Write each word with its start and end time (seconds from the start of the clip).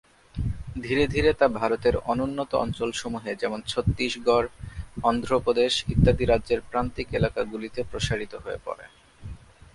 ধীরে 0.81 1.03
ধীরে 1.07 1.31
তা 1.33 1.47
ভারতের 1.59 1.95
অনুন্নত 2.03 2.51
অঞ্চলসমূহে 2.55 3.31
যেমন:ছত্তিশগড়, 3.35 4.47
অন্ধ্রপ্রদেশ, 5.03 5.73
ইত্যাদি 5.87 6.25
রাজ্যের 6.25 6.59
প্রান্তিক 6.71 7.07
এলাকাগুলিতে 7.13 7.79
প্রসারিত 7.91 8.33
হয়ে 8.35 8.59
পড়ে। 8.65 8.85